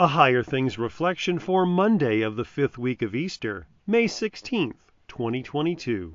[0.00, 4.76] A Higher Things reflection for Monday of the fifth week of Easter, May 16th,
[5.08, 6.14] 2022.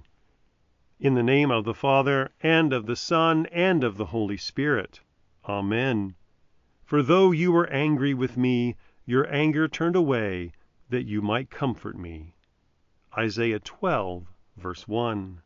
[1.01, 5.01] In the name of the Father, and of the Son, and of the Holy Spirit.
[5.49, 6.15] Amen.
[6.85, 10.53] For though you were angry with me, your anger turned away,
[10.87, 12.35] that you might comfort me.
[13.17, 15.41] Isaiah 12, verse 1.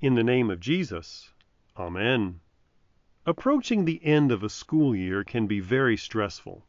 [0.00, 1.34] In the name of Jesus.
[1.76, 2.40] Amen.
[3.26, 6.64] Approaching the end of a school year can be very stressful.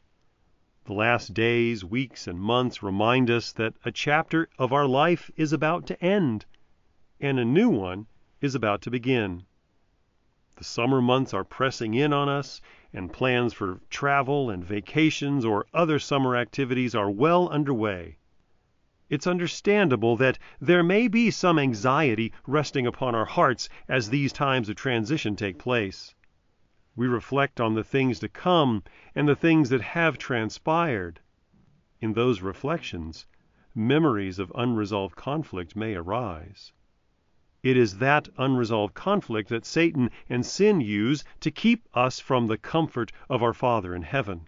[0.86, 5.54] The last days, weeks, and months remind us that a chapter of our life is
[5.54, 6.46] about to end
[7.22, 8.08] and a new one
[8.42, 9.46] is about to begin.
[10.58, 12.60] The summer months are pressing in on us,
[12.92, 18.18] and plans for travel and vacations or other summer activities are well underway.
[19.10, 24.68] It's understandable that there may be some anxiety resting upon our hearts as these times
[24.68, 26.14] of transition take place.
[26.96, 28.84] We reflect on the things to come
[29.16, 31.20] and the things that have transpired.
[32.00, 33.26] In those reflections,
[33.74, 36.72] memories of unresolved conflict may arise.
[37.64, 42.58] It is that unresolved conflict that Satan and sin use to keep us from the
[42.58, 44.48] comfort of our Father in heaven.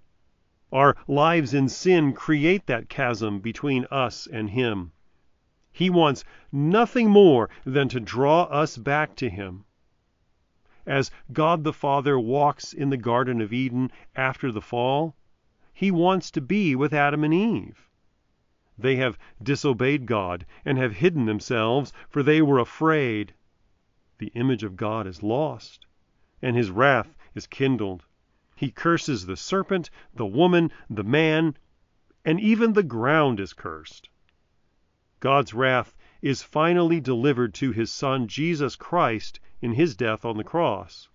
[0.71, 4.91] Our lives in sin create that chasm between us and Him.
[5.71, 9.65] He wants nothing more than to draw us back to Him.
[10.87, 15.15] As God the Father walks in the Garden of Eden after the fall,
[15.73, 17.89] He wants to be with Adam and Eve.
[18.77, 23.33] They have disobeyed God and have hidden themselves, for they were afraid.
[24.19, 25.87] The image of God is lost,
[26.41, 28.05] and His wrath is kindled.
[28.55, 31.57] He curses the serpent, the woman, the man,
[32.23, 34.09] and even the ground is cursed.
[35.19, 40.43] God's wrath is finally delivered to his Son Jesus Christ in his death on the
[40.43, 41.09] cross.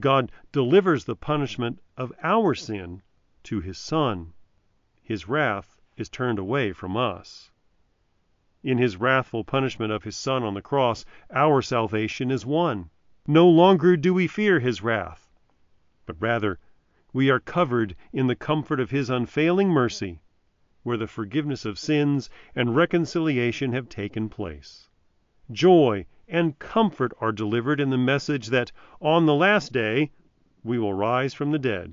[0.00, 3.02] God delivers the punishment of our sin
[3.44, 4.32] to his Son.
[5.02, 7.50] His wrath is turned away from us.
[8.62, 12.90] In his wrathful punishment of his Son on the cross, our salvation is won.
[13.26, 15.28] No longer do we fear his wrath,
[16.06, 16.58] but rather
[17.12, 20.20] we are covered in the comfort of his unfailing mercy
[20.82, 24.88] where the forgiveness of sins and reconciliation have taken place.
[25.50, 30.10] Joy and comfort are delivered in the message that on the last day
[30.62, 31.92] we will rise from the dead.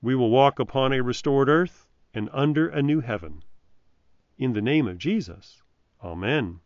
[0.00, 3.42] We will walk upon a restored earth and under a new heaven.
[4.38, 5.62] In the name of Jesus.
[6.02, 6.60] Amen.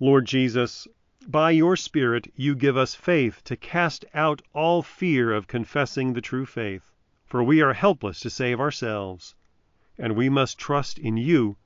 [0.00, 0.86] Lord Jesus,
[1.26, 6.20] by your Spirit you give us faith to cast out all fear of confessing the
[6.20, 6.92] true faith,
[7.24, 9.34] for we are helpless to save ourselves
[9.98, 11.56] and we must trust in you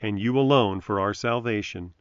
[0.00, 1.94] and you alone for our salvation.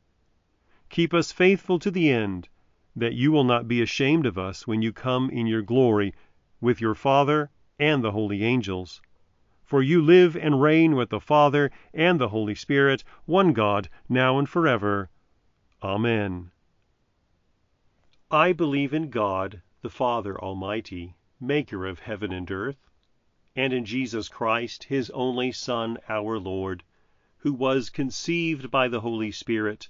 [0.95, 2.47] Keep us faithful to the end,
[2.95, 6.13] that you will not be ashamed of us when you come in your glory
[6.61, 9.01] with your Father and the holy angels.
[9.65, 14.39] For you live and reign with the Father and the Holy Spirit, one God, now
[14.39, 15.09] and forever.
[15.83, 16.51] Amen.
[18.31, 22.89] I believe in God, the Father Almighty, maker of heaven and earth
[23.53, 26.85] and in Jesus Christ, his only Son, our Lord,
[27.39, 29.89] who was conceived by the Holy Spirit,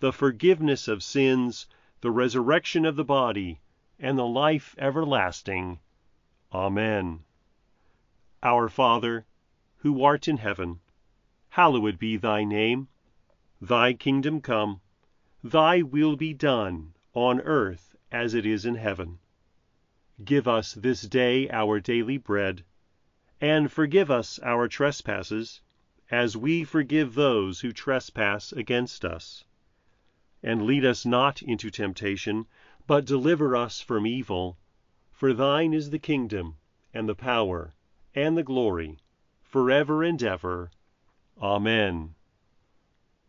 [0.00, 1.66] the forgiveness of sins,
[2.00, 3.60] the resurrection of the body,
[3.98, 5.78] and the life everlasting.
[6.52, 7.20] Amen.
[8.42, 9.26] Our Father,
[9.78, 10.80] who art in heaven,
[11.50, 12.88] hallowed be thy name.
[13.60, 14.80] Thy kingdom come,
[15.44, 19.18] thy will be done, on earth as it is in heaven.
[20.24, 22.64] Give us this day our daily bread
[23.40, 25.62] and forgive us our trespasses,
[26.10, 29.44] as we forgive those who trespass against us.
[30.42, 32.46] And lead us not into temptation,
[32.86, 34.58] but deliver us from evil.
[35.12, 36.56] For thine is the kingdom,
[36.94, 37.74] and the power,
[38.14, 38.98] and the glory,
[39.42, 40.70] forever and ever.
[41.40, 42.14] Amen.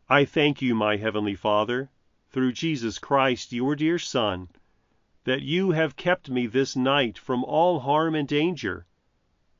[0.07, 1.89] I thank you, my heavenly Father,
[2.29, 4.49] through Jesus Christ, your dear Son,
[5.25, 8.85] that you have kept me this night from all harm and danger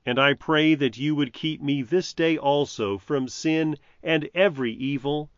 [0.04, 4.74] and I pray that you would keep me this day also from sin and every
[4.74, 5.30] evil,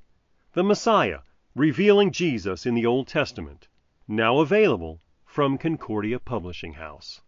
[0.52, 1.20] The Messiah,
[1.54, 3.68] revealing Jesus in the Old Testament,
[4.08, 7.20] now available from Concordia Publishing House.